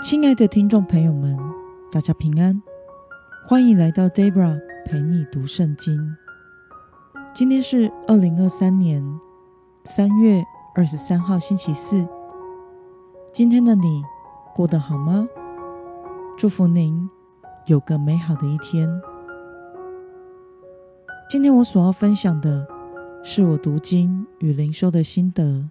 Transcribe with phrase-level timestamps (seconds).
[0.00, 1.36] 亲爱的听众朋友们，
[1.90, 2.62] 大家平安，
[3.44, 6.16] 欢迎来到 Debra 陪你读圣经。
[7.34, 9.02] 今天是二零二三年
[9.86, 10.44] 三月
[10.76, 12.06] 二十三号，星期四。
[13.32, 14.04] 今天的你
[14.54, 15.28] 过得好吗？
[16.36, 17.10] 祝福您
[17.66, 18.88] 有个美好的一天。
[21.28, 22.64] 今天我所要分享的
[23.24, 25.68] 是我读经与灵修的心得。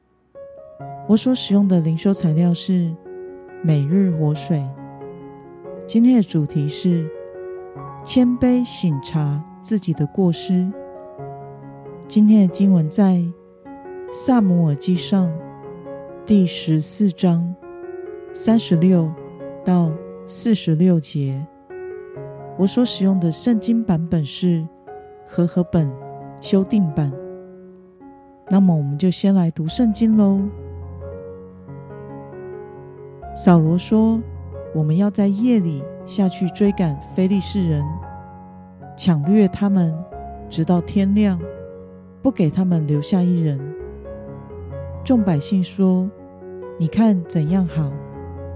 [1.08, 2.94] 我所使用的灵修材料是。
[3.64, 4.64] 每日活水，
[5.88, 7.10] 今天的主题是
[8.04, 10.72] 谦卑省察自己的过失。
[12.08, 13.16] 今天的经文在
[14.12, 15.28] 《撒母耳记上》
[16.26, 17.54] 第十四章
[18.36, 19.12] 三十六
[19.66, 19.92] 到
[20.28, 21.46] 四十六节。
[22.58, 24.66] 我所使用的圣经版本是
[25.26, 25.92] 和合本
[26.40, 27.12] 修订版。
[28.50, 30.42] 那么，我们就先来读圣经喽。
[33.38, 34.20] 扫罗说
[34.74, 37.86] ：“我们要在夜里下去追赶非利士人，
[38.98, 39.96] 抢掠他们，
[40.50, 41.40] 直到天亮，
[42.24, 43.60] 不给他们留下一人。”
[45.06, 46.10] 众百姓说
[46.80, 47.92] ：“你看怎样好，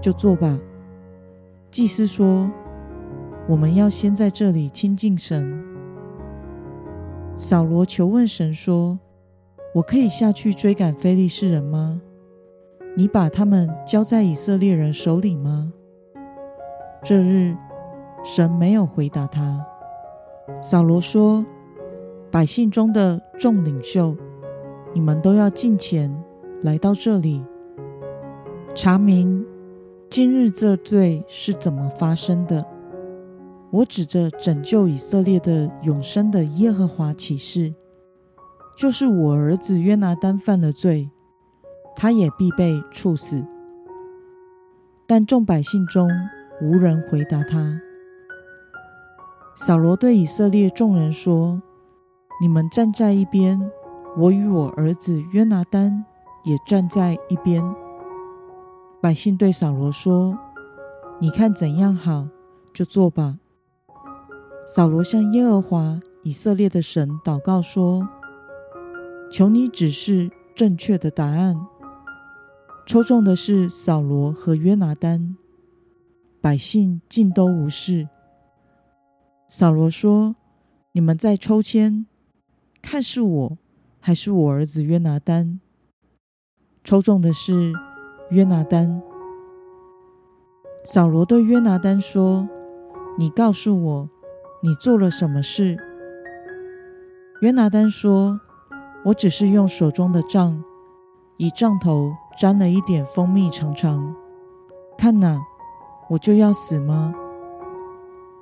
[0.00, 0.58] 就做吧。”
[1.70, 2.50] 祭司说
[3.46, 5.64] ：“我们要先在这里亲近神。”
[7.38, 8.98] 扫罗求问神说
[9.76, 12.02] ：“我可以下去追赶非利士人吗？”
[12.94, 15.72] 你把他们交在以色列人手里吗？
[17.02, 17.56] 这日，
[18.22, 19.64] 神没有回答他。
[20.60, 21.42] 扫罗说
[22.30, 24.14] ：“百姓中的众领袖，
[24.92, 26.14] 你们都要进前
[26.60, 27.42] 来到这里，
[28.74, 29.42] 查明
[30.10, 32.66] 今日这罪是怎么发生的。
[33.70, 37.72] 我指着拯救以色列的永生的耶和华起誓，
[38.76, 41.08] 就是我儿子约拿单犯了罪。”
[41.94, 43.44] 他也必被处死。
[45.06, 46.08] 但众百姓中
[46.60, 47.80] 无人回答他。
[49.54, 51.60] 扫罗对以色列众人说
[52.40, 53.70] ：“你们站在一边，
[54.16, 56.04] 我与我儿子约拿单
[56.44, 57.62] 也站在一边。”
[59.02, 60.38] 百姓对扫罗说
[61.20, 62.28] ：“你看怎样好，
[62.72, 63.38] 就做吧。”
[64.66, 68.08] 扫罗向耶和华以色列的神祷告说
[69.30, 71.56] ：“求你指示正确的答案。”
[72.84, 75.36] 抽中的是扫罗和约拿单，
[76.40, 78.08] 百姓尽都无事。
[79.48, 80.34] 扫罗说
[80.92, 82.06] ：“你们在抽签，
[82.82, 83.58] 看是我
[84.00, 85.60] 还是我儿子约拿单。”
[86.84, 87.72] 抽中的是
[88.30, 89.00] 约拿单。
[90.84, 92.48] 扫罗对约拿单说
[93.16, 94.10] ：“你告诉我，
[94.62, 95.78] 你做了什么事？”
[97.40, 98.40] 约拿单说
[99.06, 100.62] ：“我只是用手中的杖，
[101.36, 104.14] 以杖头。”沾了一点蜂蜜尝尝，
[104.96, 105.40] 看哪，
[106.08, 107.14] 我就要死吗？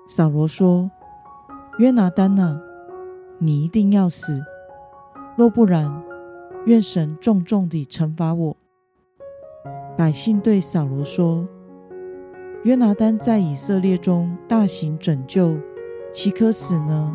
[0.09, 0.91] 扫罗说
[1.78, 2.61] ：“约拿单哪，
[3.39, 4.41] 你一定要死，
[5.37, 6.03] 若不然，
[6.67, 8.56] 愿神重重地惩罚我。”
[9.97, 11.47] 百姓对扫罗说
[12.65, 15.56] ：“约拿单在以色列中大行拯救，
[16.12, 17.15] 岂可死呢？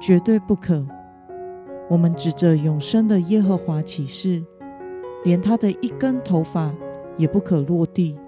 [0.00, 0.84] 绝对不可！
[1.88, 4.44] 我们指着永生的耶和华起誓。”
[5.22, 6.74] 连他的一根头发
[7.16, 8.18] 也不可落地，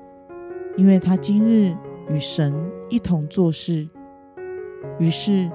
[0.77, 1.75] 因为他今日
[2.11, 2.55] 与神
[2.91, 3.89] 一同做事。
[4.99, 5.51] 于是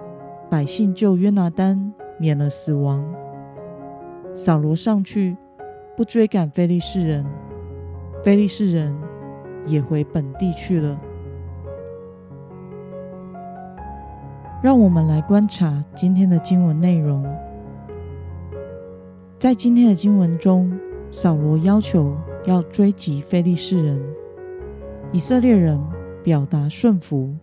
[0.50, 3.06] 百姓救约拿单免了死亡。
[4.34, 5.38] 扫罗上去
[5.96, 7.26] 不追赶非利士人，
[8.24, 8.96] 非利士人
[9.66, 11.00] 也回本地去了。
[14.64, 17.24] 让我们来观察今天的经文内容，
[19.38, 20.72] 在今天的经文中。
[21.20, 24.00] 扫罗要求要追击非利士人，
[25.12, 25.84] 以色列人
[26.24, 27.34] 表达顺服，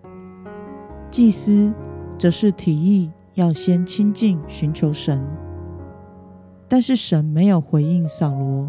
[1.11, 1.73] 祭司
[2.17, 5.21] 则是提议要先亲近寻求神，
[6.69, 8.69] 但是神没有回应扫罗，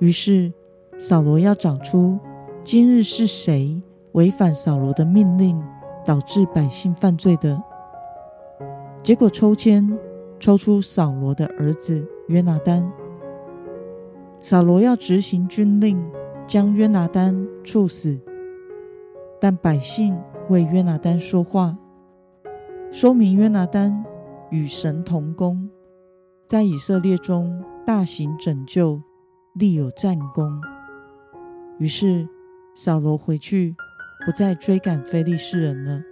[0.00, 0.52] 于是
[0.98, 2.18] 扫罗要找出
[2.64, 5.62] 今日是谁违反扫罗的命令，
[6.04, 7.62] 导致百姓犯罪的。
[9.04, 9.96] 结果抽签
[10.40, 12.92] 抽出扫罗的儿子约拿单。
[14.42, 16.04] 扫罗要执行军令，
[16.48, 18.20] 将约拿单处死，
[19.40, 20.18] 但百姓
[20.48, 21.76] 为约拿单说话，
[22.90, 24.04] 说明约拿单
[24.50, 25.70] 与神同工，
[26.48, 29.00] 在以色列中大行拯救，
[29.54, 30.60] 立有战功。
[31.78, 32.28] 于是
[32.74, 33.76] 扫罗回去，
[34.26, 36.02] 不再追赶非利士人了。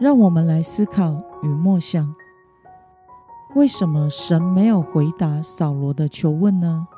[0.00, 2.12] 让我们来思考与默想。
[3.54, 6.88] 为什么神没有回答扫罗的求问呢？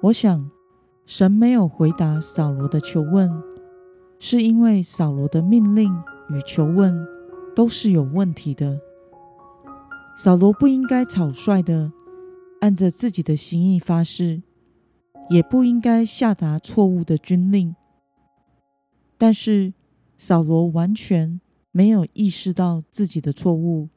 [0.00, 0.48] 我想，
[1.04, 3.42] 神没有回答扫罗的求问，
[4.20, 5.92] 是因为扫罗的命令
[6.30, 6.94] 与求问
[7.56, 8.80] 都是有问题的。
[10.16, 11.90] 扫罗不应该草率的
[12.60, 14.44] 按着自己的心意发誓，
[15.30, 17.74] 也不应该下达错误的军令。
[19.18, 19.74] 但是，
[20.16, 21.40] 扫罗完全
[21.72, 23.88] 没有意识到自己的错误。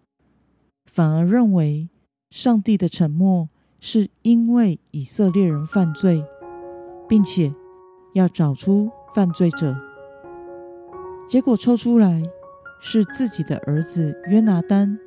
[0.88, 1.90] 反而认为
[2.32, 3.50] 上帝的沉默
[3.80, 6.26] 是因为以色列人犯罪，
[7.08, 7.54] 并且
[8.14, 9.76] 要找出犯罪者。
[11.28, 12.24] 结果抽出来
[12.80, 14.98] 是自己的儿子约拿单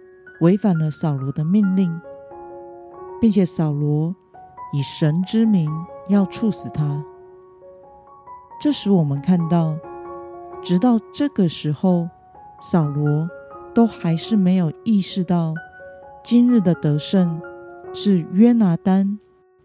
[0.40, 2.00] 违反了扫罗的命令，
[3.20, 4.14] 并且扫罗
[4.72, 5.68] 以神之名
[6.08, 7.04] 要处死他。
[8.60, 9.74] 这时我们看到，
[10.62, 12.08] 直到这个时候，
[12.60, 13.28] 扫罗
[13.74, 15.54] 都还是没有意识到。
[16.22, 17.40] 今日的得胜
[17.92, 19.18] 是约拿单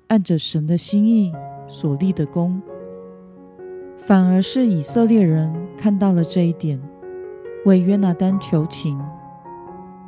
[0.08, 1.34] 按着神的心意
[1.68, 2.62] 所立的功，
[3.98, 6.82] 反而是以色列人看到了这一点，
[7.66, 9.00] 为约拿单求情。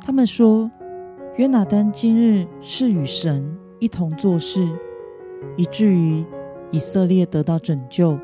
[0.00, 0.70] 他们说，
[1.36, 4.66] 约拿单今日是与神一同做事，
[5.56, 6.24] 以至于
[6.70, 8.18] 以色列得到拯救。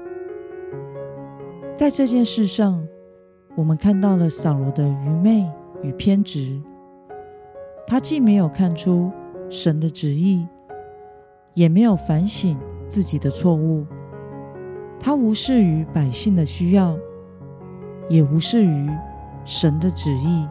[1.77, 2.85] 在这件事上，
[3.55, 5.47] 我们看到了扫罗的愚昧
[5.83, 6.61] 与偏执。
[7.87, 9.13] 他既没有看出
[9.51, 10.47] 神的旨意，
[11.53, 12.59] 也没有反省
[12.89, 13.87] 自己的错误。
[14.99, 16.97] 他无视于百姓的需要，
[18.09, 18.91] 也无视于
[19.45, 20.49] 神的旨意。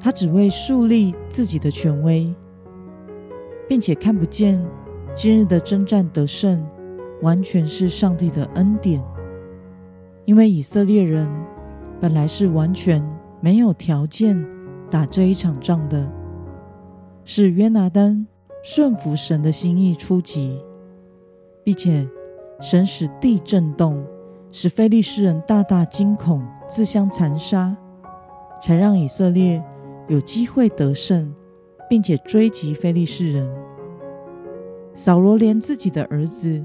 [0.00, 2.32] 他只为树立自己的权威，
[3.68, 4.64] 并且看不见
[5.16, 6.64] 今日的征战得胜
[7.22, 9.02] 完全是上帝的恩典。
[10.24, 11.28] 因为以色列人
[12.00, 13.04] 本来是完全
[13.40, 14.57] 没有条件。
[14.90, 16.10] 打这一场仗的
[17.24, 18.26] 是约拿单
[18.64, 20.60] 顺服神的心意出击，
[21.62, 22.08] 并且
[22.60, 24.02] 神使地震动，
[24.50, 27.76] 使非利士人大大惊恐，自相残杀，
[28.62, 29.62] 才让以色列
[30.08, 31.34] 有机会得胜，
[31.88, 33.48] 并且追击非利士人。
[34.94, 36.64] 扫罗连自己的儿子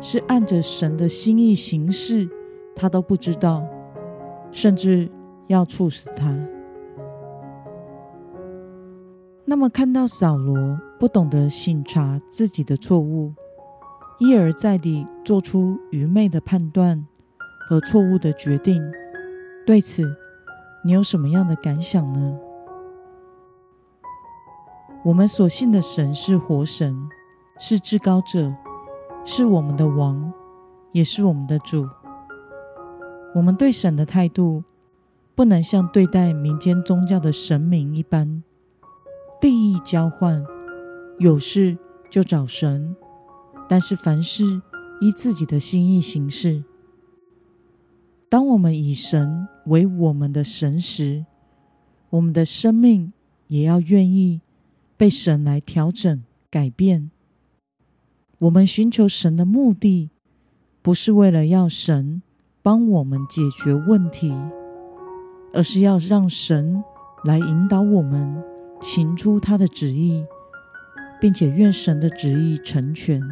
[0.00, 2.28] 是按着神的心意行事，
[2.74, 3.64] 他都不知道，
[4.50, 5.08] 甚至
[5.46, 6.36] 要处死他。
[9.50, 13.34] 那么，看到扫罗不懂得省察自己的错误，
[14.20, 17.04] 一而再地做出愚昧的判断
[17.68, 18.80] 和错误的决定，
[19.66, 20.16] 对此
[20.84, 22.38] 你有什么样的感想呢？
[25.02, 27.08] 我们所信的神是活神，
[27.58, 28.54] 是至高者，
[29.24, 30.32] 是我们的王，
[30.92, 31.88] 也是我们的主。
[33.34, 34.62] 我们对神的态度，
[35.34, 38.44] 不能像对待民间宗教的神明一般。
[39.40, 40.44] 利益交换，
[41.18, 41.76] 有事
[42.10, 42.94] 就找神，
[43.68, 44.60] 但是凡事
[45.00, 46.62] 依自己的心意行事。
[48.28, 51.24] 当我们以神为我们的神时，
[52.10, 53.12] 我们的生命
[53.48, 54.42] 也要愿意
[54.96, 57.10] 被神来调整改变。
[58.40, 60.10] 我们寻求神的目的，
[60.82, 62.22] 不是为了要神
[62.62, 64.34] 帮我们解决问题，
[65.54, 66.84] 而是要让神
[67.24, 68.49] 来引导我们。
[68.80, 70.24] 行出他的旨意，
[71.20, 73.22] 并且愿神的旨意成全。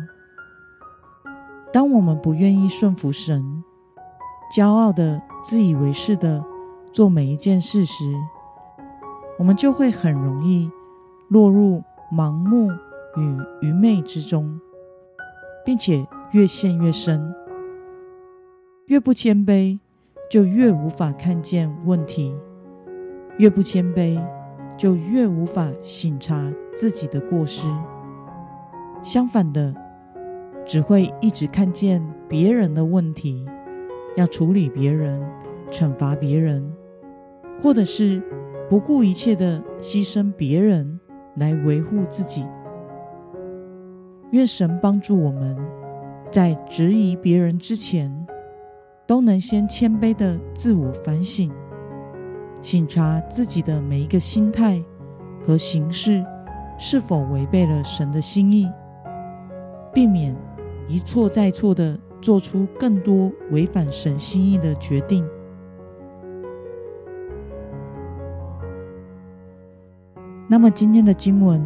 [1.72, 3.62] 当我们不愿意顺服神，
[4.54, 6.44] 骄傲的、自以为是的
[6.92, 8.14] 做每一件事时，
[9.38, 10.70] 我们就会很容易
[11.28, 12.70] 落入盲目
[13.16, 14.60] 与愚昧之中，
[15.64, 17.34] 并且越陷越深。
[18.86, 19.78] 越不谦卑，
[20.30, 22.34] 就越无法看见问题；
[23.36, 24.18] 越不谦卑，
[24.78, 27.66] 就越无法省察自己的过失，
[29.02, 29.74] 相反的，
[30.64, 33.44] 只会一直看见别人的问题，
[34.16, 35.20] 要处理别人、
[35.68, 36.72] 惩罚别人，
[37.60, 38.22] 或者是
[38.70, 41.00] 不顾一切的牺牲别人
[41.34, 42.46] 来维护自己。
[44.30, 45.56] 愿神帮助我们，
[46.30, 48.26] 在质疑别人之前，
[49.08, 51.50] 都能先谦卑的自我反省。
[52.60, 54.82] 省察自己的每一个心态
[55.44, 56.24] 和行事
[56.78, 58.70] 是否违背了神的心意，
[59.92, 60.36] 避免
[60.86, 65.26] 一错再错的做出更多违反神心意的决定。
[70.48, 71.62] 那么，今天的经文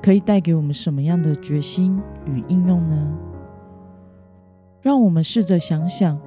[0.00, 3.18] 可以带给我们什么样的决心与应用呢？
[4.80, 6.18] 让我们试着想想，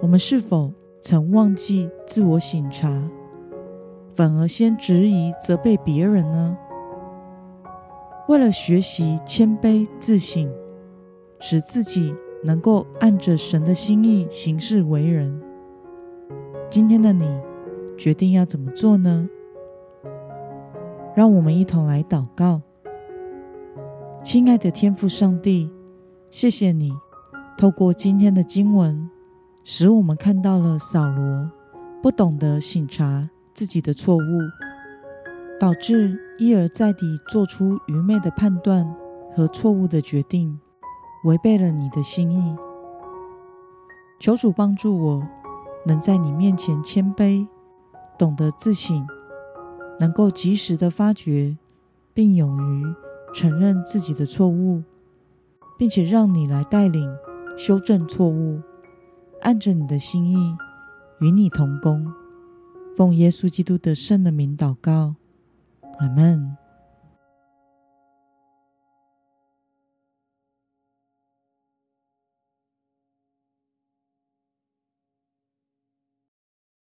[0.00, 0.72] 我们是否
[1.06, 2.90] 曾忘记自我省察，
[4.14, 6.56] 反而先质疑、责备别人呢？
[8.26, 10.50] 为了学习谦卑自省，
[11.40, 15.42] 使自己能够按着神的心意行事为人，
[16.70, 17.38] 今天的你
[17.98, 19.28] 决定要怎么做呢？
[21.14, 22.62] 让我们一同来祷告。
[24.22, 25.70] 亲爱的天父上帝，
[26.30, 26.90] 谢谢你
[27.58, 29.10] 透过今天的经文，
[29.66, 31.50] 使我们看到了扫罗
[32.02, 34.20] 不懂得省察自己的错误，
[35.58, 38.94] 导致一而再地做出愚昧的判断
[39.34, 40.60] 和错误的决定，
[41.24, 42.54] 违背了你的心意。
[44.20, 45.26] 求主帮助我，
[45.86, 47.48] 能在你面前谦卑，
[48.18, 49.06] 懂得自省，
[49.98, 51.56] 能够及时的发觉，
[52.12, 52.94] 并勇于
[53.32, 54.82] 承认自己的错误，
[55.78, 57.10] 并且让你来带领
[57.56, 58.60] 修正错误，
[59.44, 60.56] 按着你的心意
[61.20, 62.12] 与你同工。
[62.96, 65.14] 奉耶稣基督的圣的名祷告，
[65.98, 66.56] 阿门。